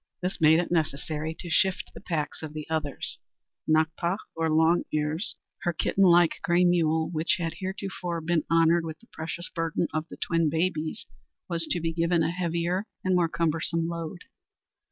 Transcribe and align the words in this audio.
This 0.21 0.41
made 0.41 0.57
it 0.59 0.71
necessary 0.71 1.35
to 1.41 1.51
shift 1.51 1.91
the 1.93 2.01
packs 2.01 2.41
of 2.41 2.53
the 2.53 2.67
others. 2.71 3.19
Nakpa, 3.69 4.17
or 4.35 4.49
Long 4.49 4.83
Ears, 4.91 5.35
her 5.61 5.73
kitten 5.73 6.03
like 6.05 6.41
gray 6.41 6.65
mule, 6.65 7.11
which 7.11 7.35
had 7.37 7.53
heretofore 7.59 8.19
been 8.21 8.43
honored 8.49 8.83
with 8.83 8.97
the 8.99 9.05
precious 9.11 9.49
burden 9.49 9.87
of 9.93 10.07
the 10.09 10.17
twin 10.17 10.49
babies, 10.49 11.05
was 11.47 11.67
to 11.67 11.79
be 11.79 11.93
given 11.93 12.23
a 12.23 12.31
heavier 12.31 12.87
and 13.03 13.13
more 13.13 13.29
cumbersome 13.29 13.87
load. 13.87 14.21